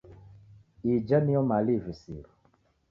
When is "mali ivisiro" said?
1.49-2.29